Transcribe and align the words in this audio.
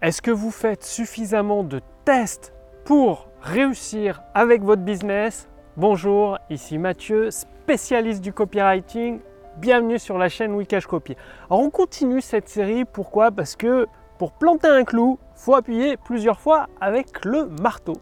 Est-ce 0.00 0.22
que 0.22 0.30
vous 0.30 0.52
faites 0.52 0.84
suffisamment 0.84 1.64
de 1.64 1.80
tests 2.04 2.54
pour 2.84 3.26
réussir 3.40 4.22
avec 4.32 4.62
votre 4.62 4.82
business? 4.82 5.48
Bonjour, 5.76 6.38
ici 6.50 6.78
Mathieu, 6.78 7.32
spécialiste 7.32 8.22
du 8.22 8.32
copywriting. 8.32 9.18
Bienvenue 9.56 9.98
sur 9.98 10.16
la 10.16 10.28
chaîn 10.28 10.52
Wikash 10.52 10.86
Copy. 10.86 11.16
Alors 11.50 11.64
on 11.64 11.70
continue 11.70 12.20
cette 12.20 12.48
série, 12.48 12.84
pourquoi? 12.84 13.32
Parce 13.32 13.56
que 13.56 13.88
pour 14.18 14.30
planter 14.34 14.68
un 14.68 14.84
clou, 14.84 15.18
faut 15.34 15.56
appuyer 15.56 15.96
plusieurs 15.96 16.38
fois 16.38 16.68
avec 16.80 17.24
le 17.24 17.46
marteau. 17.60 17.94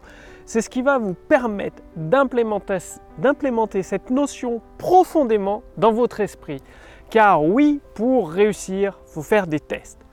C'est 0.45 0.61
ce 0.61 0.69
qui 0.69 0.83
va 0.83 0.99
vous 0.99 1.15
permettre 1.15 1.81
d'implémenter 1.95 3.81
cette 3.81 4.11
notion 4.11 4.61
profondément 4.77 5.63
dans 5.77 5.93
votre 5.93 6.19
esprit. 6.19 6.61
Car 7.09 7.43
oui, 7.43 7.81
pour 7.95 8.29
réussir, 8.29 8.99
faut 9.07 9.23
faire 9.23 9.47
des 9.47 9.59
tests. 9.59 10.06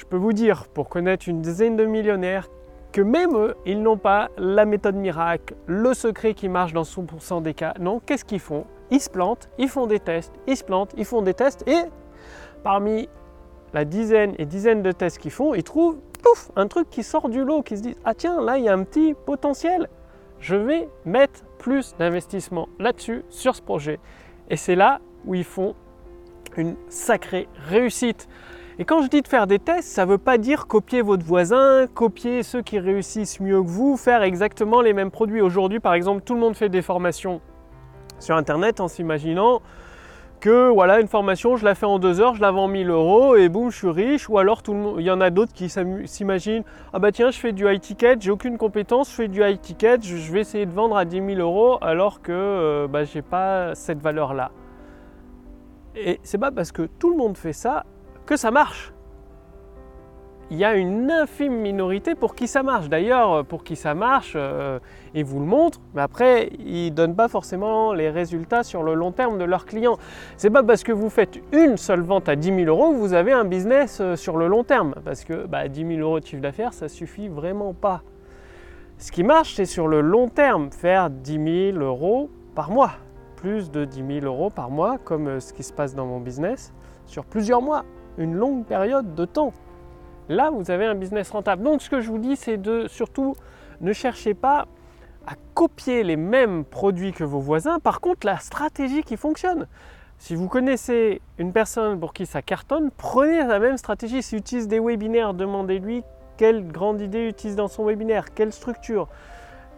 Je 0.00 0.06
peux 0.06 0.16
vous 0.16 0.32
dire, 0.32 0.66
pour 0.68 0.88
connaître 0.88 1.28
une 1.28 1.42
dizaine 1.42 1.76
de 1.76 1.84
millionnaires, 1.84 2.48
que 2.90 3.02
même 3.02 3.36
eux, 3.36 3.54
ils 3.66 3.82
n'ont 3.82 3.98
pas 3.98 4.30
la 4.38 4.64
méthode 4.64 4.94
miracle, 4.94 5.54
le 5.66 5.92
secret 5.92 6.32
qui 6.32 6.48
marche 6.48 6.72
dans 6.72 6.84
100% 6.84 7.42
des 7.42 7.52
cas. 7.52 7.74
Non, 7.78 8.00
qu'est-ce 8.06 8.24
qu'ils 8.24 8.40
font? 8.40 8.64
Ils 8.90 9.00
se 9.00 9.10
plantent, 9.10 9.50
ils 9.58 9.68
font 9.68 9.86
des 9.86 10.00
tests, 10.00 10.32
ils 10.46 10.56
se 10.56 10.64
plantent, 10.64 10.94
ils 10.96 11.04
font 11.04 11.20
des 11.20 11.34
tests 11.34 11.68
et 11.68 11.82
parmi 12.64 13.10
la 13.74 13.84
dizaine 13.84 14.34
et 14.38 14.46
dizaines 14.46 14.82
de 14.82 14.90
tests 14.90 15.18
qu'ils 15.18 15.32
font, 15.32 15.52
ils 15.52 15.64
trouvent 15.64 15.98
pouf, 16.22 16.50
un 16.56 16.66
truc 16.66 16.88
qui 16.88 17.02
sort 17.02 17.28
du 17.28 17.44
lot, 17.44 17.60
qui 17.60 17.76
se 17.76 17.82
dit 17.82 17.94
ah 18.06 18.14
tiens, 18.14 18.40
là 18.40 18.56
il 18.56 18.64
y 18.64 18.70
a 18.70 18.72
un 18.72 18.84
petit 18.84 19.12
potentiel. 19.26 19.86
Je 20.38 20.56
vais 20.56 20.88
mettre 21.04 21.44
plus 21.58 21.94
d'investissement 21.98 22.70
là-dessus, 22.78 23.22
sur 23.28 23.54
ce 23.54 23.60
projet. 23.60 24.00
Et 24.48 24.56
c'est 24.56 24.76
là 24.76 25.00
où 25.26 25.34
ils 25.34 25.44
font 25.44 25.74
une 26.56 26.76
sacrée 26.88 27.48
réussite. 27.68 28.28
Et 28.80 28.86
quand 28.86 29.02
je 29.02 29.08
dis 29.08 29.20
de 29.20 29.28
faire 29.28 29.46
des 29.46 29.58
tests, 29.58 29.90
ça 29.90 30.06
ne 30.06 30.10
veut 30.10 30.16
pas 30.16 30.38
dire 30.38 30.66
copier 30.66 31.02
votre 31.02 31.22
voisin, 31.22 31.86
copier 31.86 32.42
ceux 32.42 32.62
qui 32.62 32.78
réussissent 32.78 33.38
mieux 33.38 33.62
que 33.62 33.68
vous, 33.68 33.98
faire 33.98 34.22
exactement 34.22 34.80
les 34.80 34.94
mêmes 34.94 35.10
produits. 35.10 35.42
Aujourd'hui, 35.42 35.80
par 35.80 35.92
exemple, 35.92 36.22
tout 36.24 36.32
le 36.32 36.40
monde 36.40 36.56
fait 36.56 36.70
des 36.70 36.80
formations 36.80 37.42
sur 38.18 38.36
Internet 38.36 38.80
en 38.80 38.88
s'imaginant 38.88 39.60
que 40.40 40.70
voilà 40.70 40.98
une 40.98 41.08
formation, 41.08 41.56
je 41.56 41.66
la 41.66 41.74
fais 41.74 41.84
en 41.84 41.98
deux 41.98 42.22
heures, 42.22 42.36
je 42.36 42.40
la 42.40 42.52
vends 42.52 42.68
1000 42.68 42.88
euros 42.88 43.36
et 43.36 43.50
boum, 43.50 43.70
je 43.70 43.76
suis 43.76 43.90
riche. 43.90 44.30
Ou 44.30 44.38
alors 44.38 44.62
tout 44.62 44.72
le 44.72 44.78
monde, 44.78 44.96
il 44.98 45.04
y 45.04 45.10
en 45.10 45.20
a 45.20 45.28
d'autres 45.28 45.52
qui 45.52 45.68
s'imaginent 45.68 46.64
ah 46.94 46.98
bah 46.98 47.12
tiens, 47.12 47.30
je 47.30 47.38
fais 47.38 47.52
du 47.52 47.70
high 47.70 47.78
ticket, 47.78 48.16
j'ai 48.18 48.30
aucune 48.30 48.56
compétence, 48.56 49.10
je 49.10 49.14
fais 49.14 49.28
du 49.28 49.42
high 49.42 49.60
ticket, 49.60 49.98
je 50.00 50.32
vais 50.32 50.40
essayer 50.40 50.64
de 50.64 50.72
vendre 50.72 50.96
à 50.96 51.04
10 51.04 51.16
000 51.34 51.38
euros 51.38 51.76
alors 51.82 52.22
que 52.22 52.32
euh, 52.32 52.88
bah, 52.88 53.04
je 53.04 53.16
n'ai 53.16 53.22
pas 53.22 53.74
cette 53.74 54.00
valeur 54.00 54.32
là. 54.32 54.52
Et 55.94 56.18
c'est 56.22 56.38
pas 56.38 56.50
parce 56.50 56.72
que 56.72 56.88
tout 56.98 57.10
le 57.10 57.18
monde 57.18 57.36
fait 57.36 57.52
ça 57.52 57.84
que 58.30 58.36
ça 58.36 58.52
marche. 58.52 58.92
Il 60.52 60.56
y 60.56 60.64
a 60.64 60.76
une 60.76 61.10
infime 61.10 61.54
minorité 61.54 62.14
pour 62.14 62.36
qui 62.36 62.46
ça 62.46 62.62
marche. 62.62 62.88
D'ailleurs, 62.88 63.44
pour 63.44 63.64
qui 63.64 63.74
ça 63.74 63.94
marche, 63.94 64.34
euh, 64.36 64.78
ils 65.14 65.24
vous 65.24 65.40
le 65.40 65.46
montrent, 65.46 65.80
mais 65.94 66.02
après, 66.02 66.50
ils 66.60 66.90
ne 66.90 66.94
donnent 66.94 67.16
pas 67.16 67.26
forcément 67.26 67.92
les 67.92 68.08
résultats 68.08 68.62
sur 68.62 68.84
le 68.84 68.94
long 68.94 69.10
terme 69.10 69.36
de 69.36 69.42
leurs 69.42 69.66
clients. 69.66 69.96
C'est 70.36 70.50
pas 70.50 70.62
parce 70.62 70.84
que 70.84 70.92
vous 70.92 71.10
faites 71.10 71.40
une 71.52 71.76
seule 71.76 72.02
vente 72.02 72.28
à 72.28 72.36
10 72.36 72.54
000 72.54 72.60
euros 72.66 72.92
que 72.92 72.98
vous 72.98 73.14
avez 73.14 73.32
un 73.32 73.44
business 73.44 73.98
euh, 74.00 74.14
sur 74.14 74.36
le 74.36 74.46
long 74.46 74.62
terme. 74.62 74.94
Parce 75.04 75.24
que 75.24 75.46
bah, 75.46 75.66
10 75.66 75.96
000 75.96 76.00
euros 76.00 76.20
de 76.20 76.24
chiffre 76.24 76.42
d'affaires, 76.42 76.72
ça 76.72 76.88
suffit 76.88 77.26
vraiment 77.26 77.74
pas. 77.74 78.02
Ce 78.98 79.10
qui 79.10 79.24
marche, 79.24 79.54
c'est 79.54 79.66
sur 79.66 79.88
le 79.88 80.00
long 80.02 80.28
terme, 80.28 80.70
faire 80.70 81.10
10 81.10 81.72
000 81.72 81.84
euros 81.84 82.30
par 82.54 82.70
mois. 82.70 82.92
Plus 83.34 83.72
de 83.72 83.84
10 83.84 84.20
000 84.20 84.26
euros 84.26 84.50
par 84.50 84.70
mois, 84.70 84.98
comme 84.98 85.26
euh, 85.26 85.40
ce 85.40 85.52
qui 85.52 85.64
se 85.64 85.72
passe 85.72 85.96
dans 85.96 86.06
mon 86.06 86.20
business, 86.20 86.72
sur 87.06 87.24
plusieurs 87.24 87.60
mois 87.60 87.84
une 88.20 88.34
longue 88.34 88.64
période 88.64 89.14
de 89.14 89.24
temps. 89.24 89.52
Là, 90.28 90.50
vous 90.50 90.70
avez 90.70 90.84
un 90.84 90.94
business 90.94 91.30
rentable. 91.30 91.64
Donc, 91.64 91.82
ce 91.82 91.90
que 91.90 92.00
je 92.00 92.08
vous 92.08 92.18
dis, 92.18 92.36
c'est 92.36 92.56
de 92.56 92.86
surtout 92.86 93.34
ne 93.80 93.92
cherchez 93.92 94.34
pas 94.34 94.66
à 95.26 95.32
copier 95.54 96.04
les 96.04 96.16
mêmes 96.16 96.64
produits 96.64 97.12
que 97.12 97.24
vos 97.24 97.40
voisins. 97.40 97.80
Par 97.80 98.00
contre, 98.00 98.26
la 98.26 98.38
stratégie 98.38 99.02
qui 99.02 99.16
fonctionne. 99.16 99.66
Si 100.18 100.34
vous 100.34 100.48
connaissez 100.48 101.22
une 101.38 101.52
personne 101.52 101.98
pour 101.98 102.12
qui 102.12 102.26
ça 102.26 102.42
cartonne, 102.42 102.90
prenez 102.96 103.38
la 103.38 103.58
même 103.58 103.78
stratégie. 103.78 104.22
S'il 104.22 104.38
utilise 104.38 104.68
des 104.68 104.78
webinaires, 104.78 105.32
demandez-lui 105.34 106.04
quelle 106.36 106.66
grande 106.66 107.00
idée 107.00 107.26
utilise 107.26 107.56
dans 107.56 107.68
son 107.68 107.84
webinaire, 107.84 108.34
quelle 108.34 108.52
structure, 108.52 109.08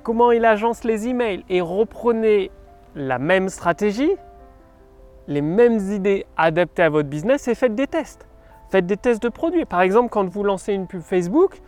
comment 0.03 0.33
il 0.33 0.45
agence 0.45 0.84
les 0.84 1.09
emails 1.09 1.45
et 1.49 1.61
reprenez 1.61 2.50
la 2.95 3.19
même 3.19 3.49
stratégie, 3.49 4.12
les 5.28 5.43
mêmes 5.43 5.78
idées 5.93 6.27
adaptées 6.37 6.83
à 6.83 6.91
votre 6.91 7.09
business 7.09 7.49
et 7.49 7.55
faites 7.55 7.75
des 7.75 7.87
tests. 7.87 8.27
Faites 8.72 8.87
des 8.87 8.97
tests 8.97 9.22
de 9.22 9.28
produits. 9.28 9.66
Par 9.66 9.83
exemple, 9.83 10.09
quand 10.09 10.27
vous 10.27 10.43
lancez 10.43 10.72
une 10.72 10.87
pub 10.87 11.03
Facebook, 11.03 11.60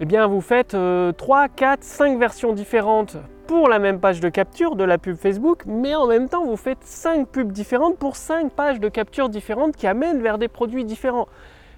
eh 0.00 0.06
bien, 0.06 0.26
vous 0.26 0.40
faites 0.40 0.76
3, 1.16 1.48
4, 1.48 1.84
5 1.84 2.18
versions 2.18 2.52
différentes 2.52 3.16
pour 3.46 3.68
la 3.68 3.78
même 3.78 4.00
page 4.00 4.18
de 4.18 4.28
capture 4.28 4.74
de 4.74 4.82
la 4.82 4.98
pub 4.98 5.14
Facebook, 5.14 5.62
mais 5.66 5.94
en 5.94 6.08
même 6.08 6.28
temps, 6.28 6.44
vous 6.44 6.56
faites 6.56 6.82
5 6.82 7.28
pubs 7.28 7.52
différentes 7.52 7.96
pour 7.96 8.16
5 8.16 8.50
pages 8.50 8.80
de 8.80 8.88
capture 8.88 9.28
différentes 9.28 9.76
qui 9.76 9.86
amènent 9.86 10.20
vers 10.20 10.38
des 10.38 10.48
produits 10.48 10.84
différents. 10.84 11.28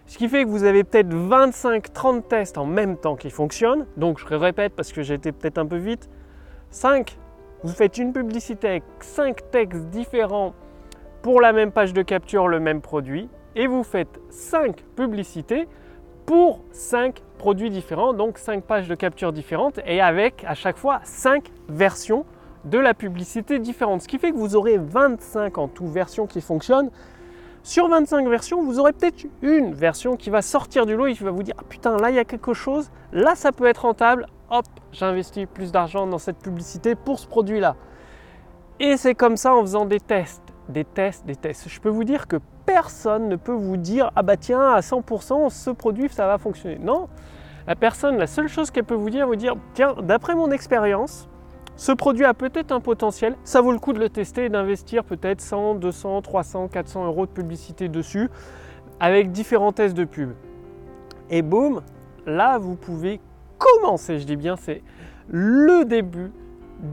Ce 0.06 0.16
qui 0.16 0.30
fait 0.30 0.44
que 0.44 0.48
vous 0.48 0.64
avez 0.64 0.82
peut-être 0.82 1.12
25, 1.12 1.92
30 1.92 2.26
tests 2.26 2.56
en 2.56 2.64
même 2.64 2.96
temps 2.96 3.16
qui 3.16 3.28
fonctionnent. 3.28 3.84
Donc, 3.98 4.18
je 4.18 4.34
répète 4.34 4.72
parce 4.74 4.92
que 4.94 5.02
j'ai 5.02 5.12
été 5.12 5.30
peut-être 5.30 5.58
un 5.58 5.66
peu 5.66 5.76
vite. 5.76 6.08
5, 6.70 7.18
vous 7.64 7.74
faites 7.74 7.98
une 7.98 8.14
publicité 8.14 8.66
avec 8.66 8.84
5 9.00 9.50
textes 9.50 9.90
différents 9.90 10.54
pour 11.20 11.42
la 11.42 11.52
même 11.52 11.70
page 11.70 11.92
de 11.92 12.00
capture, 12.00 12.48
le 12.48 12.60
même 12.60 12.80
produit 12.80 13.28
et 13.56 13.66
vous 13.66 13.82
faites 13.82 14.20
5 14.30 14.82
publicités 14.96 15.68
pour 16.26 16.60
5 16.72 17.22
produits 17.38 17.70
différents, 17.70 18.12
donc 18.12 18.38
5 18.38 18.62
pages 18.62 18.88
de 18.88 18.94
capture 18.94 19.32
différentes 19.32 19.80
et 19.86 20.00
avec 20.00 20.44
à 20.46 20.54
chaque 20.54 20.76
fois 20.76 21.00
5 21.04 21.50
versions 21.68 22.24
de 22.64 22.78
la 22.78 22.94
publicité 22.94 23.58
différente. 23.58 24.02
Ce 24.02 24.08
qui 24.08 24.18
fait 24.18 24.30
que 24.30 24.36
vous 24.36 24.54
aurez 24.54 24.78
25 24.78 25.58
en 25.58 25.68
tout 25.68 25.86
versions 25.86 26.26
qui 26.26 26.40
fonctionnent. 26.40 26.90
Sur 27.62 27.88
25 27.88 28.26
versions, 28.28 28.62
vous 28.62 28.78
aurez 28.78 28.92
peut-être 28.92 29.26
une 29.42 29.74
version 29.74 30.16
qui 30.16 30.30
va 30.30 30.40
sortir 30.40 30.86
du 30.86 30.96
lot 30.96 31.06
et 31.06 31.14
qui 31.14 31.24
va 31.24 31.30
vous 31.30 31.42
dire 31.42 31.54
ah, 31.58 31.64
putain 31.68 31.96
là 31.98 32.10
il 32.10 32.16
y 32.16 32.18
a 32.18 32.24
quelque 32.24 32.54
chose, 32.54 32.90
là 33.12 33.34
ça 33.34 33.52
peut 33.52 33.66
être 33.66 33.82
rentable, 33.82 34.26
hop, 34.50 34.64
j'investis 34.92 35.46
plus 35.52 35.70
d'argent 35.70 36.06
dans 36.06 36.18
cette 36.18 36.38
publicité 36.38 36.94
pour 36.94 37.18
ce 37.18 37.26
produit-là. 37.26 37.76
Et 38.78 38.96
c'est 38.96 39.14
comme 39.14 39.36
ça 39.36 39.54
en 39.54 39.60
faisant 39.60 39.84
des 39.84 40.00
tests, 40.00 40.49
des 40.70 40.84
tests, 40.84 41.26
des 41.26 41.36
tests. 41.36 41.68
Je 41.68 41.80
peux 41.80 41.88
vous 41.88 42.04
dire 42.04 42.26
que 42.26 42.36
personne 42.66 43.28
ne 43.28 43.36
peut 43.36 43.52
vous 43.52 43.76
dire 43.76 44.10
ah 44.16 44.22
bah 44.22 44.36
tiens 44.36 44.72
à 44.72 44.80
100% 44.80 45.50
ce 45.50 45.70
produit 45.70 46.08
ça 46.08 46.26
va 46.26 46.38
fonctionner. 46.38 46.78
Non, 46.78 47.08
la 47.66 47.76
personne, 47.76 48.16
la 48.16 48.26
seule 48.26 48.48
chose 48.48 48.70
qu'elle 48.70 48.84
peut 48.84 48.94
vous 48.94 49.10
dire, 49.10 49.26
vous 49.26 49.36
dire 49.36 49.54
tiens 49.74 49.94
d'après 50.02 50.34
mon 50.34 50.50
expérience, 50.50 51.28
ce 51.76 51.92
produit 51.92 52.24
a 52.24 52.34
peut-être 52.34 52.72
un 52.72 52.80
potentiel, 52.80 53.36
ça 53.44 53.60
vaut 53.60 53.72
le 53.72 53.78
coup 53.78 53.92
de 53.92 53.98
le 53.98 54.08
tester 54.08 54.44
et 54.44 54.48
d'investir 54.48 55.04
peut-être 55.04 55.40
100, 55.40 55.76
200, 55.76 56.22
300, 56.22 56.68
400 56.68 57.06
euros 57.06 57.26
de 57.26 57.30
publicité 57.30 57.88
dessus 57.88 58.30
avec 58.98 59.32
différents 59.32 59.72
tests 59.72 59.96
de 59.96 60.04
pub. 60.04 60.32
Et 61.30 61.42
boum, 61.42 61.82
là 62.26 62.58
vous 62.58 62.76
pouvez 62.76 63.20
commencer, 63.58 64.18
je 64.18 64.24
dis 64.24 64.36
bien 64.36 64.56
c'est 64.56 64.82
le 65.28 65.84
début 65.84 66.32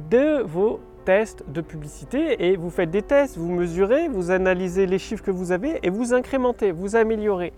de 0.10 0.42
vos 0.44 0.80
tests 1.08 1.46
de 1.48 1.62
publicité 1.62 2.50
et 2.50 2.58
vous 2.58 2.70
faites 2.70 2.92
des 2.92 3.02
tests, 3.02 3.38
vous 3.38 3.50
mesurez, 3.50 4.10
vous 4.10 4.30
analysez 4.30 4.86
les 4.86 5.00
chiffres 5.00 5.24
que 5.24 5.32
vous 5.32 5.54
avez 5.54 5.80
et 5.82 5.90
vous 5.90 6.14
incrémentez, 6.14 6.74
vous 6.74 6.98
améliorez. 6.98 7.54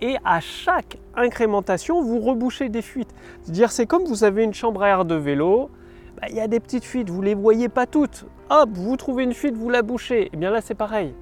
Et 0.00 0.16
à 0.24 0.40
chaque 0.40 0.98
incrémentation, 1.14 2.02
vous 2.02 2.18
rebouchez 2.18 2.68
des 2.68 2.82
fuites. 2.82 3.14
C'est-à-dire, 3.42 3.70
c'est 3.70 3.86
comme 3.86 4.06
vous 4.06 4.24
avez 4.24 4.42
une 4.42 4.54
chambre 4.54 4.82
à 4.82 4.88
air 4.88 5.04
de 5.04 5.14
vélo, 5.14 5.70
bah, 6.20 6.26
il 6.30 6.34
y 6.34 6.40
a 6.40 6.48
des 6.48 6.58
petites 6.58 6.82
fuites, 6.82 7.10
vous 7.10 7.20
ne 7.20 7.26
les 7.26 7.36
voyez 7.36 7.68
pas 7.68 7.86
toutes. 7.86 8.26
Hop, 8.50 8.70
vous 8.72 8.96
trouvez 8.96 9.22
une 9.22 9.34
fuite, 9.34 9.56
vous 9.56 9.70
la 9.70 9.82
bouchez. 9.82 10.22
Et 10.22 10.30
eh 10.32 10.36
bien 10.36 10.50
là, 10.50 10.60
c'est 10.60 10.74
pareil. 10.74 11.14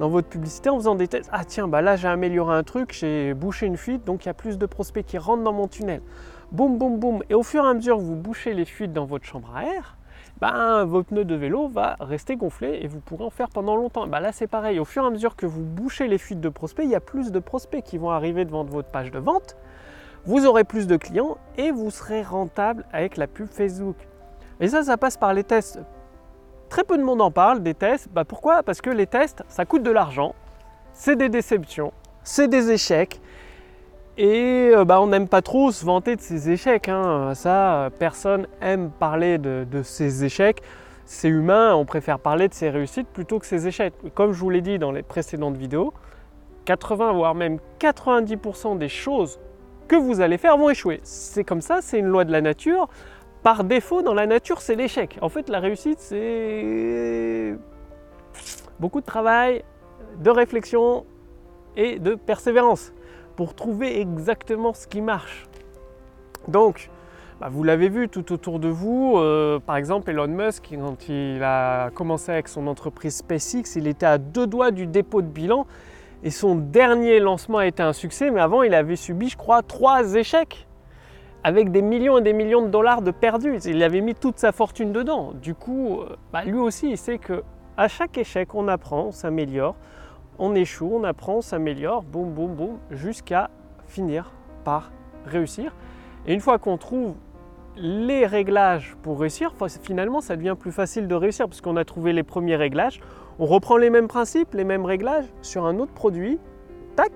Dans 0.00 0.08
votre 0.08 0.26
publicité, 0.26 0.70
en 0.70 0.76
faisant 0.76 0.96
des 0.96 1.06
tests, 1.06 1.30
ah 1.32 1.44
tiens, 1.44 1.68
bah 1.68 1.82
là, 1.82 1.94
j'ai 1.94 2.08
amélioré 2.08 2.56
un 2.56 2.64
truc, 2.64 2.92
j'ai 2.92 3.32
bouché 3.32 3.66
une 3.66 3.76
fuite, 3.76 4.04
donc 4.04 4.24
il 4.24 4.28
y 4.28 4.30
a 4.30 4.34
plus 4.34 4.58
de 4.58 4.66
prospects 4.66 5.06
qui 5.06 5.18
rentrent 5.18 5.44
dans 5.44 5.52
mon 5.52 5.68
tunnel. 5.68 6.02
Boum, 6.50 6.78
boum, 6.78 6.98
boum. 6.98 7.22
Et 7.30 7.34
au 7.34 7.44
fur 7.44 7.64
et 7.64 7.68
à 7.68 7.74
mesure 7.74 7.96
vous 7.98 8.16
bouchez 8.16 8.54
les 8.54 8.64
fuites 8.64 8.92
dans 8.92 9.04
votre 9.04 9.24
chambre 9.24 9.52
à 9.54 9.66
air, 9.66 9.95
ben, 10.40 10.84
votre 10.84 11.08
pneu 11.08 11.24
de 11.24 11.34
vélo 11.34 11.68
va 11.68 11.96
rester 11.98 12.36
gonflé 12.36 12.80
et 12.82 12.88
vous 12.88 13.00
pourrez 13.00 13.24
en 13.24 13.30
faire 13.30 13.48
pendant 13.48 13.74
longtemps. 13.74 14.06
Ben 14.06 14.20
là, 14.20 14.32
c'est 14.32 14.46
pareil. 14.46 14.78
Au 14.78 14.84
fur 14.84 15.04
et 15.04 15.06
à 15.06 15.10
mesure 15.10 15.34
que 15.34 15.46
vous 15.46 15.62
bouchez 15.62 16.08
les 16.08 16.18
fuites 16.18 16.40
de 16.40 16.50
prospects, 16.50 16.84
il 16.84 16.90
y 16.90 16.94
a 16.94 17.00
plus 17.00 17.32
de 17.32 17.38
prospects 17.38 17.82
qui 17.82 17.96
vont 17.96 18.10
arriver 18.10 18.44
devant 18.44 18.62
votre 18.64 18.88
page 18.88 19.10
de 19.10 19.18
vente. 19.18 19.56
Vous 20.26 20.44
aurez 20.44 20.64
plus 20.64 20.86
de 20.86 20.96
clients 20.96 21.38
et 21.56 21.70
vous 21.70 21.90
serez 21.90 22.22
rentable 22.22 22.84
avec 22.92 23.16
la 23.16 23.26
pub 23.26 23.48
Facebook. 23.48 23.96
Et 24.60 24.68
ça, 24.68 24.82
ça 24.82 24.96
passe 24.98 25.16
par 25.16 25.32
les 25.32 25.44
tests. 25.44 25.80
Très 26.68 26.84
peu 26.84 26.98
de 26.98 27.02
monde 27.02 27.22
en 27.22 27.30
parle 27.30 27.62
des 27.62 27.74
tests. 27.74 28.08
Ben 28.12 28.24
pourquoi? 28.24 28.62
Parce 28.62 28.80
que 28.80 28.90
les 28.90 29.06
tests, 29.06 29.42
ça 29.48 29.64
coûte 29.64 29.84
de 29.84 29.90
l'argent, 29.90 30.34
c'est 30.92 31.16
des 31.16 31.28
déceptions, 31.28 31.92
c'est 32.22 32.48
des 32.48 32.70
échecs. 32.70 33.20
Et 34.18 34.70
euh, 34.74 34.86
bah, 34.86 35.00
on 35.00 35.08
n'aime 35.08 35.28
pas 35.28 35.42
trop 35.42 35.70
se 35.70 35.84
vanter 35.84 36.16
de 36.16 36.20
ses 36.22 36.50
échecs. 36.50 36.88
Hein. 36.88 37.34
Ça, 37.34 37.90
personne 37.98 38.46
aime 38.62 38.90
parler 38.90 39.36
de, 39.38 39.82
ses 39.82 40.24
échecs. 40.24 40.62
C'est 41.04 41.28
humain, 41.28 41.74
on 41.74 41.84
préfère 41.84 42.18
parler 42.18 42.48
de 42.48 42.54
ses 42.54 42.70
réussites 42.70 43.08
plutôt 43.08 43.38
que 43.38 43.46
ses 43.46 43.68
échecs. 43.68 43.94
Comme 44.14 44.32
je 44.32 44.40
vous 44.40 44.50
l'ai 44.50 44.62
dit 44.62 44.78
dans 44.78 44.90
les 44.90 45.02
précédentes 45.02 45.56
vidéos, 45.56 45.92
80 46.64 47.12
voire 47.12 47.34
même 47.34 47.58
90% 47.78 48.78
des 48.78 48.88
choses 48.88 49.38
que 49.86 49.94
vous 49.94 50.20
allez 50.20 50.38
faire 50.38 50.56
vont 50.56 50.70
échouer. 50.70 51.00
C'est 51.04 51.44
comme 51.44 51.60
ça, 51.60 51.78
c'est 51.80 51.98
une 51.98 52.06
loi 52.06 52.24
de 52.24 52.32
la 52.32 52.40
nature. 52.40 52.88
Par 53.42 53.62
défaut, 53.62 54.02
dans 54.02 54.14
la 54.14 54.26
nature, 54.26 54.60
c'est 54.60 54.74
l'échec. 54.74 55.18
En 55.20 55.28
fait, 55.28 55.48
la 55.48 55.60
réussite, 55.60 56.00
c'est 56.00 57.54
beaucoup 58.80 59.00
de 59.00 59.06
travail, 59.06 59.62
de 60.18 60.30
réflexion 60.30 61.04
et 61.76 62.00
de 62.00 62.14
persévérance 62.14 62.92
pour 63.36 63.54
trouver 63.54 64.00
exactement 64.00 64.72
ce 64.74 64.86
qui 64.86 65.00
marche. 65.00 65.46
Donc, 66.48 66.90
bah, 67.40 67.48
vous 67.50 67.62
l'avez 67.62 67.88
vu 67.88 68.08
tout 68.08 68.32
autour 68.32 68.58
de 68.58 68.68
vous, 68.68 69.14
euh, 69.16 69.58
par 69.58 69.76
exemple 69.76 70.10
Elon 70.10 70.26
Musk, 70.26 70.74
quand 70.74 71.08
il 71.08 71.42
a 71.42 71.90
commencé 71.90 72.32
avec 72.32 72.48
son 72.48 72.66
entreprise 72.66 73.16
SpaceX, 73.16 73.76
il 73.76 73.86
était 73.86 74.06
à 74.06 74.16
deux 74.16 74.46
doigts 74.46 74.70
du 74.70 74.86
dépôt 74.86 75.20
de 75.20 75.26
bilan 75.26 75.66
et 76.22 76.30
son 76.30 76.54
dernier 76.54 77.20
lancement 77.20 77.58
a 77.58 77.66
été 77.66 77.82
un 77.82 77.92
succès, 77.92 78.30
mais 78.30 78.40
avant 78.40 78.62
il 78.62 78.72
avait 78.72 78.96
subi, 78.96 79.28
je 79.28 79.36
crois, 79.36 79.62
trois 79.62 80.14
échecs 80.14 80.66
avec 81.44 81.70
des 81.70 81.82
millions 81.82 82.18
et 82.18 82.22
des 82.22 82.32
millions 82.32 82.62
de 82.62 82.70
dollars 82.70 83.02
de 83.02 83.10
perdus. 83.10 83.58
Il 83.66 83.82
avait 83.82 84.00
mis 84.00 84.14
toute 84.14 84.38
sa 84.38 84.50
fortune 84.50 84.92
dedans. 84.92 85.32
Du 85.40 85.54
coup, 85.54 86.00
euh, 86.00 86.16
bah, 86.32 86.42
lui 86.44 86.58
aussi, 86.58 86.90
il 86.90 86.98
sait 86.98 87.18
que 87.18 87.44
à 87.76 87.88
chaque 87.88 88.16
échec, 88.18 88.54
on 88.54 88.66
apprend, 88.66 89.08
on 89.08 89.12
s'améliore, 89.12 89.76
on 90.38 90.54
échoue, 90.54 90.90
on 90.92 91.04
apprend, 91.04 91.36
on 91.36 91.40
s'améliore, 91.40 92.02
boum, 92.02 92.32
boum, 92.32 92.54
boum, 92.54 92.78
jusqu'à 92.90 93.50
finir 93.86 94.32
par 94.64 94.90
réussir. 95.24 95.74
Et 96.26 96.34
une 96.34 96.40
fois 96.40 96.58
qu'on 96.58 96.76
trouve 96.76 97.14
les 97.76 98.26
réglages 98.26 98.96
pour 99.02 99.20
réussir, 99.20 99.54
finalement 99.82 100.20
ça 100.20 100.36
devient 100.36 100.56
plus 100.58 100.72
facile 100.72 101.08
de 101.08 101.14
réussir 101.14 101.46
parce 101.46 101.60
qu'on 101.60 101.76
a 101.76 101.84
trouvé 101.84 102.12
les 102.12 102.22
premiers 102.22 102.56
réglages. 102.56 103.00
On 103.38 103.44
reprend 103.46 103.76
les 103.76 103.90
mêmes 103.90 104.08
principes, 104.08 104.54
les 104.54 104.64
mêmes 104.64 104.84
réglages 104.84 105.26
sur 105.42 105.66
un 105.66 105.78
autre 105.78 105.92
produit, 105.92 106.38
tac, 106.96 107.12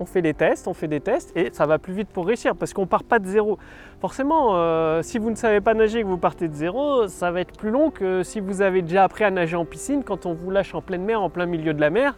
on 0.00 0.06
fait 0.06 0.22
des 0.22 0.34
tests, 0.34 0.66
on 0.66 0.74
fait 0.74 0.88
des 0.88 1.00
tests 1.00 1.36
et 1.36 1.50
ça 1.52 1.66
va 1.66 1.78
plus 1.78 1.92
vite 1.92 2.08
pour 2.08 2.26
réussir 2.26 2.56
parce 2.56 2.72
qu'on 2.72 2.86
part 2.86 3.04
pas 3.04 3.18
de 3.18 3.26
zéro. 3.26 3.58
Forcément, 4.00 4.56
euh, 4.56 5.02
si 5.02 5.18
vous 5.18 5.30
ne 5.30 5.36
savez 5.36 5.60
pas 5.60 5.74
nager 5.74 6.00
et 6.00 6.02
que 6.02 6.08
vous 6.08 6.18
partez 6.18 6.48
de 6.48 6.54
zéro, 6.54 7.06
ça 7.06 7.30
va 7.30 7.42
être 7.42 7.56
plus 7.56 7.70
long 7.70 7.90
que 7.90 8.22
si 8.22 8.40
vous 8.40 8.62
avez 8.62 8.82
déjà 8.82 9.04
appris 9.04 9.24
à 9.24 9.30
nager 9.30 9.56
en 9.56 9.66
piscine 9.66 10.02
quand 10.02 10.24
on 10.26 10.32
vous 10.32 10.50
lâche 10.50 10.74
en 10.74 10.80
pleine 10.80 11.04
mer, 11.04 11.20
en 11.20 11.28
plein 11.28 11.46
milieu 11.46 11.74
de 11.74 11.80
la 11.80 11.90
mer. 11.90 12.16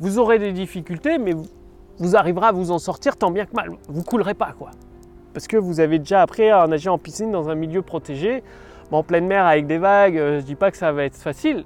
Vous 0.00 0.18
aurez 0.18 0.38
des 0.38 0.52
difficultés, 0.52 1.18
mais 1.18 1.34
vous, 1.98 2.16
arriverez 2.16 2.46
à 2.46 2.52
vous 2.52 2.70
en 2.70 2.78
sortir 2.78 3.16
tant 3.16 3.30
bien 3.30 3.46
que 3.46 3.54
mal. 3.54 3.70
Vous 3.88 4.02
coulerez 4.02 4.34
pas 4.34 4.52
quoi 4.52 4.70
parce 5.32 5.46
que 5.46 5.56
vous 5.56 5.80
avez 5.80 5.98
déjà 5.98 6.22
appris 6.22 6.48
à 6.50 6.66
nager 6.66 6.88
en 6.88 6.98
piscine 6.98 7.30
dans 7.30 7.48
un 7.48 7.54
milieu 7.54 7.82
protégé. 7.82 8.42
en 8.90 9.02
pleine 9.02 9.26
mer 9.26 9.46
avec 9.46 9.66
des 9.66 9.78
vagues, 9.78 10.18
euh, 10.18 10.32
je 10.32 10.36
ne 10.38 10.46
dis 10.46 10.56
pas 10.56 10.70
que 10.70 10.76
ça 10.76 10.90
va 10.90 11.04
être 11.04 11.16
facile, 11.16 11.64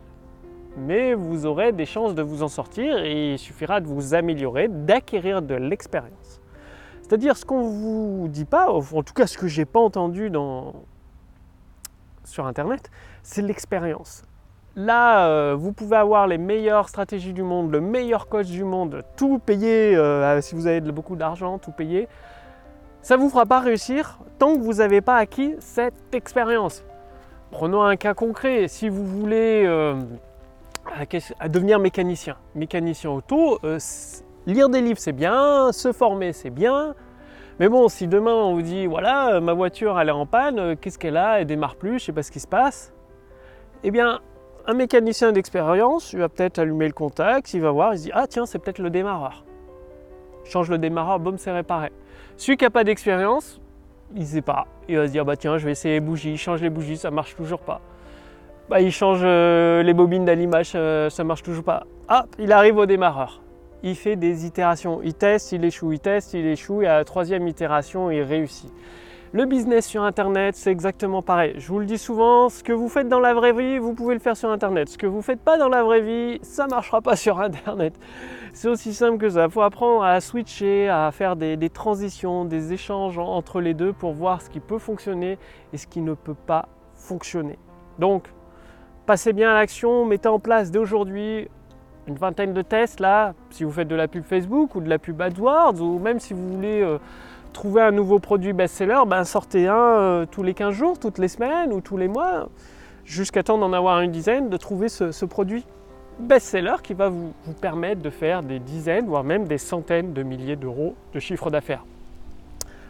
mais 0.76 1.14
vous 1.14 1.46
aurez 1.46 1.72
des 1.72 1.86
chances 1.86 2.14
de 2.14 2.22
vous 2.22 2.42
en 2.42 2.48
sortir 2.48 2.98
et 2.98 3.32
il 3.32 3.38
suffira 3.38 3.80
de 3.80 3.86
vous 3.86 4.12
améliorer, 4.12 4.68
d'acquérir 4.68 5.40
de 5.40 5.54
l'expérience. 5.54 6.40
C'est-à-dire 7.00 7.36
ce 7.36 7.46
qu'on 7.46 7.62
vous 7.62 8.28
dit 8.28 8.44
pas, 8.44 8.70
en 8.70 9.02
tout 9.02 9.14
cas 9.14 9.26
ce 9.26 9.38
que 9.38 9.48
je 9.48 9.60
n'ai 9.60 9.64
pas 9.64 9.80
entendu 9.80 10.30
sur 12.24 12.46
Internet, 12.46 12.90
c'est 13.22 13.42
l'expérience. 13.42 14.24
Là, 14.76 15.28
euh, 15.28 15.54
vous 15.56 15.72
pouvez 15.72 15.96
avoir 15.96 16.26
les 16.26 16.38
meilleures 16.38 16.88
stratégies 16.88 17.32
du 17.32 17.42
monde, 17.42 17.70
le 17.70 17.80
meilleur 17.80 18.28
coach 18.28 18.46
du 18.46 18.64
monde, 18.64 19.04
tout 19.16 19.38
payer, 19.38 19.94
euh, 19.96 20.40
si 20.40 20.54
vous 20.54 20.66
avez 20.66 20.80
beaucoup 20.80 21.16
d'argent, 21.16 21.58
tout 21.58 21.70
payer 21.70 22.08
ça 23.04 23.18
ne 23.18 23.20
vous 23.20 23.28
fera 23.28 23.44
pas 23.44 23.60
réussir 23.60 24.18
tant 24.38 24.54
que 24.54 24.60
vous 24.60 24.74
n'avez 24.74 25.02
pas 25.02 25.18
acquis 25.18 25.54
cette 25.58 26.14
expérience. 26.14 26.82
Prenons 27.50 27.82
un 27.82 27.96
cas 27.96 28.14
concret. 28.14 28.66
Si 28.66 28.88
vous 28.88 29.04
voulez 29.04 29.64
euh, 29.66 29.94
devenir 31.46 31.78
mécanicien, 31.78 32.38
mécanicien 32.54 33.10
auto, 33.10 33.58
euh, 33.62 33.78
lire 34.46 34.70
des 34.70 34.80
livres 34.80 34.98
c'est 34.98 35.12
bien, 35.12 35.70
se 35.70 35.92
former 35.92 36.32
c'est 36.32 36.48
bien. 36.48 36.94
Mais 37.60 37.68
bon, 37.68 37.88
si 37.88 38.08
demain 38.08 38.32
on 38.32 38.54
vous 38.54 38.62
dit 38.62 38.86
voilà, 38.86 39.38
ma 39.38 39.52
voiture 39.52 40.00
elle 40.00 40.08
est 40.08 40.12
en 40.12 40.24
panne, 40.24 40.74
qu'est-ce 40.78 40.98
qu'elle 40.98 41.18
a, 41.18 41.40
elle 41.40 41.46
démarre 41.46 41.76
plus, 41.76 41.90
je 41.90 41.94
ne 41.94 41.98
sais 41.98 42.12
pas 42.12 42.22
ce 42.22 42.32
qui 42.32 42.40
se 42.40 42.48
passe. 42.48 42.94
Eh 43.82 43.90
bien, 43.90 44.20
un 44.66 44.74
mécanicien 44.74 45.32
d'expérience, 45.32 46.12
il 46.12 46.18
va 46.20 46.28
peut-être 46.28 46.58
allumer 46.58 46.86
le 46.86 46.92
contact, 46.92 47.52
il 47.54 47.60
va 47.60 47.70
voir, 47.70 47.94
il 47.94 47.98
se 47.98 48.02
dit 48.04 48.10
ah 48.14 48.26
tiens, 48.26 48.46
c'est 48.46 48.58
peut-être 48.58 48.78
le 48.78 48.90
démarreur. 48.90 49.44
change 50.44 50.70
le 50.70 50.78
démarreur, 50.78 51.18
boum, 51.20 51.38
c'est 51.38 51.52
réparé. 51.52 51.90
Celui 52.36 52.56
qui 52.56 52.64
n'a 52.64 52.70
pas 52.70 52.84
d'expérience, 52.84 53.60
il 54.14 54.22
ne 54.22 54.26
sait 54.26 54.42
pas. 54.42 54.66
Il 54.88 54.96
va 54.96 55.06
se 55.06 55.12
dire 55.12 55.24
bah 55.24 55.36
tiens, 55.36 55.58
je 55.58 55.64
vais 55.64 55.72
essayer 55.72 55.94
les 55.94 56.00
bougies, 56.00 56.32
il 56.32 56.38
change 56.38 56.62
les 56.62 56.70
bougies, 56.70 56.96
ça 56.96 57.10
marche 57.10 57.36
toujours 57.36 57.60
pas. 57.60 57.80
Bah, 58.70 58.80
il 58.80 58.90
change 58.90 59.20
euh, 59.22 59.82
les 59.82 59.92
bobines 59.92 60.24
d'allumage, 60.24 60.72
euh, 60.74 61.10
ça 61.10 61.22
marche 61.22 61.42
toujours 61.42 61.64
pas. 61.64 61.84
Ah, 62.08 62.24
il 62.38 62.50
arrive 62.50 62.78
au 62.78 62.86
démarreur. 62.86 63.42
Il 63.82 63.94
fait 63.94 64.16
des 64.16 64.46
itérations, 64.46 65.00
il 65.02 65.12
teste, 65.12 65.52
il 65.52 65.62
échoue, 65.64 65.92
il 65.92 66.00
teste, 66.00 66.32
il 66.32 66.46
échoue, 66.46 66.80
et 66.80 66.86
à 66.86 66.96
la 66.96 67.04
troisième 67.04 67.46
itération, 67.46 68.10
il 68.10 68.22
réussit. 68.22 68.72
Le 69.34 69.46
business 69.46 69.88
sur 69.88 70.04
Internet, 70.04 70.54
c'est 70.54 70.70
exactement 70.70 71.20
pareil. 71.20 71.54
Je 71.58 71.66
vous 71.66 71.80
le 71.80 71.86
dis 71.86 71.98
souvent, 71.98 72.48
ce 72.48 72.62
que 72.62 72.72
vous 72.72 72.88
faites 72.88 73.08
dans 73.08 73.18
la 73.18 73.34
vraie 73.34 73.52
vie, 73.52 73.78
vous 73.78 73.92
pouvez 73.92 74.14
le 74.14 74.20
faire 74.20 74.36
sur 74.36 74.48
Internet. 74.48 74.88
Ce 74.88 74.96
que 74.96 75.08
vous 75.08 75.16
ne 75.16 75.22
faites 75.22 75.40
pas 75.40 75.58
dans 75.58 75.68
la 75.68 75.82
vraie 75.82 76.02
vie, 76.02 76.38
ça 76.42 76.66
ne 76.66 76.70
marchera 76.70 77.00
pas 77.00 77.16
sur 77.16 77.40
Internet. 77.40 77.98
C'est 78.52 78.68
aussi 78.68 78.94
simple 78.94 79.18
que 79.18 79.28
ça. 79.28 79.46
Il 79.46 79.50
faut 79.50 79.62
apprendre 79.62 80.04
à 80.04 80.20
switcher, 80.20 80.88
à 80.88 81.10
faire 81.10 81.34
des, 81.34 81.68
transitions, 81.68 82.44
des 82.44 82.72
échanges 82.72 83.18
entre 83.18 83.60
les 83.60 83.74
deux 83.74 83.92
pour 83.92 84.12
voir 84.12 84.40
ce 84.40 84.48
qui 84.48 84.60
peut 84.60 84.78
fonctionner 84.78 85.36
et 85.72 85.78
ce 85.78 85.88
qui 85.88 86.00
ne 86.00 86.14
peut 86.14 86.36
pas 86.46 86.68
fonctionner. 86.94 87.58
Donc, 87.98 88.28
passez 89.04 89.32
bien 89.32 89.50
à 89.50 89.54
l'action, 89.54 90.04
mettez 90.04 90.28
en 90.28 90.38
place 90.38 90.70
dès 90.70 90.78
aujourd'hui 90.78 91.48
une 92.06 92.14
vingtaine 92.14 92.52
de 92.52 92.62
tests 92.62 93.00
là, 93.00 93.34
si 93.50 93.64
vous 93.64 93.72
faites 93.72 93.88
de 93.88 93.96
la 93.96 94.06
pub 94.06 94.22
Facebook 94.22 94.76
ou 94.76 94.80
de 94.80 94.88
la 94.88 95.00
pub 95.00 95.20
AdWords 95.20 95.80
ou 95.80 95.98
même 95.98 96.20
si 96.20 96.34
vous 96.34 96.54
voulez 96.54 96.82
euh, 96.82 96.98
trouver 97.54 97.80
un 97.80 97.90
nouveau 97.90 98.18
produit 98.18 98.52
best-seller, 98.52 99.00
ben 99.06 99.24
sortez 99.24 99.68
un 99.68 99.76
euh, 99.76 100.26
tous 100.30 100.42
les 100.42 100.52
15 100.52 100.74
jours, 100.74 100.98
toutes 100.98 101.18
les 101.18 101.28
semaines 101.28 101.72
ou 101.72 101.80
tous 101.80 101.96
les 101.96 102.08
mois, 102.08 102.48
jusqu'à 103.06 103.42
temps 103.42 103.56
d'en 103.56 103.72
avoir 103.72 104.02
une 104.02 104.10
dizaine, 104.10 104.50
de 104.50 104.56
trouver 104.58 104.90
ce 104.90 105.24
produit 105.24 105.64
best-seller 106.18 106.76
qui 106.82 106.94
va 106.94 107.08
vous, 107.08 107.32
permettre 107.60 108.02
de 108.02 108.10
faire 108.10 108.42
des 108.42 108.58
dizaines, 108.58 109.06
voire 109.06 109.24
même 109.24 109.46
des 109.46 109.58
centaines 109.58 110.12
de 110.12 110.22
milliers 110.22 110.56
d'euros 110.56 110.94
de 111.12 111.20
chiffre 111.20 111.50
d'affaires. 111.50 111.84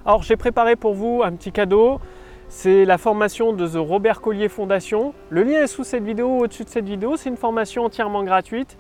Alors 0.05 0.23
j'ai 0.23 0.37
préparé 0.37 0.77
pour 0.77 0.95
vous 0.95 1.23
un 1.25 1.33
petit 1.33 1.53
cadeau. 1.53 2.01
C'est 2.49 2.85
la 2.85 2.99
formation 2.99 3.53
de 3.53 3.67
The 3.67 3.77
Robert 3.77 4.21
Collier 4.21 4.49
Foundation. 4.49 5.15
Le 5.31 5.43
lien 5.43 5.63
est 5.63 5.67
sous 5.67 5.83
cette 5.83 6.05
vidéo, 6.05 6.41
au-dessus 6.41 6.65
de 6.65 6.69
cette 6.69 6.85
vidéo. 6.85 7.17
C'est 7.17 7.31
une 7.31 7.39
formation 7.39 7.85
entièrement 7.85 8.23
gratuite, 8.23 8.77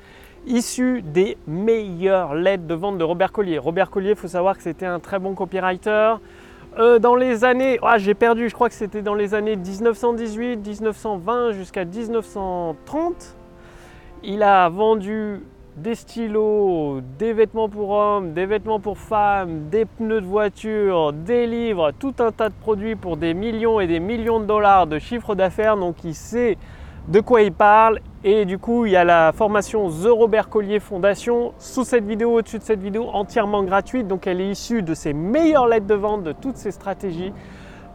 issue 0.47 1.03
des 1.03 1.37
meilleures 1.47 2.35
lettres 2.35 2.67
de 2.67 2.75
vente 2.75 2.99
de 2.99 3.05
Robert 3.05 3.33
Collier. 3.33 3.59
Robert 3.59 3.91
Collier, 3.91 4.11
il 4.11 4.17
faut 4.17 4.29
savoir 4.29 4.57
que 4.57 4.63
c'était 4.63 4.87
un 4.87 5.01
très 5.01 5.19
bon 5.19 5.35
copywriter. 5.35 6.15
Euh, 6.79 6.99
dans 6.99 7.15
les 7.15 7.45
années, 7.45 7.79
ah, 7.83 7.99
j'ai 7.99 8.15
perdu, 8.15 8.49
je 8.49 8.55
crois 8.55 8.69
que 8.69 8.75
c'était 8.75 9.03
dans 9.03 9.15
les 9.15 9.35
années 9.35 9.57
1918, 9.57 10.57
1920 10.57 11.53
jusqu'à 11.53 11.85
1930 11.85 13.37
il 14.27 14.43
a 14.43 14.69
vendu 14.69 15.43
des 15.77 15.95
stylos, 15.95 17.01
des 17.19 17.33
vêtements 17.33 17.69
pour 17.69 17.91
hommes, 17.91 18.33
des 18.33 18.47
vêtements 18.47 18.81
pour 18.81 18.97
femmes, 18.97 19.69
des 19.69 19.85
pneus 19.85 20.21
de 20.21 20.27
voiture, 20.27 21.13
des 21.13 21.47
livres, 21.47 21.91
tout 21.99 22.15
un 22.21 22.31
tas 22.31 22.49
de 22.49 22.55
produits 22.55 22.97
pour 22.97 23.17
des 23.17 23.35
millions 23.35 23.81
et 23.81 23.87
des 23.87 24.01
millions 24.01 24.41
de 24.41 24.47
dollars 24.47 24.87
de 24.87 24.99
chiffre 24.99 25.35
d'affaires. 25.35 25.77
Donc 25.77 25.97
il 26.05 26.15
sait 26.15 26.57
de 27.09 27.21
quoi 27.21 27.43
il 27.43 27.53
parle. 27.53 28.01
Et 28.27 28.47
du 28.47 28.59
coup, 28.59 28.87
il 28.87 28.93
y 28.93 28.97
a 28.97 29.05
la 29.05 29.33
formation 29.33 29.91
The 29.91 30.09
Robert 30.09 30.49
Collier 30.49 30.81
Fondation 30.81 31.53
sous 31.59 31.85
cette 31.85 32.07
vidéo, 32.07 32.39
au-dessus 32.39 32.59
de 32.59 32.65
cette 32.65 32.81
vidéo, 32.81 33.11
entièrement 33.13 33.63
gratuite. 33.63 34.09
Donc 34.09 34.27
elle 34.27 34.41
est 34.41 34.49
issue 34.49 34.83
de 34.83 34.95
ses 34.95 35.13
meilleures 35.13 35.69
lettres 35.69 35.87
de 35.87 35.95
vente, 35.95 36.23
de 36.23 36.33
toutes 36.33 36.57
ses 36.57 36.71
stratégies 36.71 37.33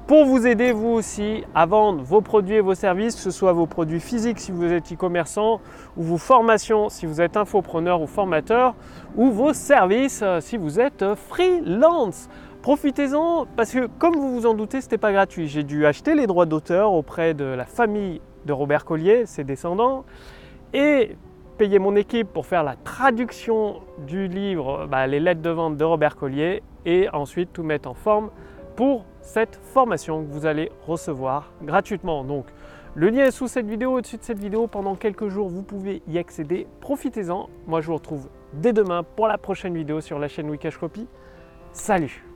pour 0.10 0.26
vous 0.26 0.48
aider 0.48 0.72
vous 0.72 0.88
aussi 0.90 1.44
à 1.54 1.68
vendre 1.68 2.02
vos 2.02 2.22
produits 2.22 2.56
et 2.56 2.62
vos 2.62 2.74
services, 2.74 3.14
que 3.14 3.22
ce 3.22 3.30
soit 3.30 3.54
vos 3.54 3.68
produits 3.68 4.00
physiques 4.00 4.40
si 4.40 4.52
vous 4.52 4.66
êtes 4.66 4.92
e-commerçant, 4.92 5.62
ou 5.98 6.02
vos 6.02 6.18
formations 6.18 6.90
si 6.90 7.06
vous 7.06 7.22
êtes 7.22 7.38
infopreneur 7.38 8.02
ou 8.02 8.08
formateur, 8.08 8.74
ou 9.16 9.30
vos 9.30 9.54
services 9.54 10.22
euh, 10.24 10.42
si 10.42 10.58
vous 10.58 10.80
êtes 10.80 11.04
euh, 11.04 11.16
freelance. 11.16 12.28
Profitez-en 12.64 13.46
parce 13.56 13.72
que 13.72 13.86
comme 14.00 14.16
vous 14.16 14.32
vous 14.34 14.46
en 14.48 14.56
doutez, 14.56 14.82
ce 14.82 14.88
n'était 14.88 14.98
pas 14.98 15.12
gratuit. 15.12 15.48
J'ai 15.48 15.62
dû 15.62 15.86
acheter 15.86 16.16
les 16.16 16.26
droits 16.26 16.48
d'auteur 16.48 16.92
auprès 16.94 17.36
de 17.36 17.46
la 17.46 17.66
famille 17.66 18.20
de 18.46 18.54
Robert 18.54 18.86
Collier, 18.86 19.26
ses 19.26 19.44
descendants, 19.44 20.06
et 20.74 21.16
payer 21.58 21.80
mon 21.80 21.96
équipe 21.96 22.28
pour 22.32 22.46
faire 22.46 22.64
la 22.64 22.76
traduction 22.76 23.82
du 24.08 24.28
livre, 24.28 24.88
bah, 24.88 25.08
les 25.08 25.20
lettres 25.20 25.42
de 25.42 25.50
vente 25.50 25.78
de 25.78 25.84
Robert 25.84 26.16
Collier, 26.16 26.64
et 26.86 27.10
ensuite 27.10 27.52
tout 27.52 27.64
mettre 27.64 27.90
en 27.90 27.94
forme 27.94 28.30
pour 28.76 29.06
cette 29.22 29.60
formation 29.74 30.24
que 30.24 30.32
vous 30.32 30.46
allez 30.46 30.72
recevoir 30.88 31.52
gratuitement. 31.62 32.24
Donc 32.24 32.46
le 32.96 33.10
lien 33.10 33.26
est 33.26 33.32
sous 33.32 33.48
cette 33.48 33.68
vidéo, 33.68 33.98
au-dessus 33.98 34.18
de 34.18 34.24
cette 34.24 34.40
vidéo. 34.40 34.68
Pendant 34.68 34.96
quelques 34.96 35.28
jours, 35.28 35.50
vous 35.50 35.64
pouvez 35.64 36.02
y 36.08 36.18
accéder. 36.18 36.68
Profitez-en. 36.82 37.50
Moi, 37.68 37.82
je 37.82 37.88
vous 37.88 37.96
retrouve 37.96 38.30
dès 38.54 38.74
demain 38.74 39.04
pour 39.04 39.28
la 39.28 39.38
prochaine 39.38 39.76
vidéo 39.76 40.02
sur 40.02 40.18
la 40.18 40.28
chaîne 40.28 40.50
Wikash 40.50 40.78
Copy. 40.78 41.08
Salut 41.72 42.29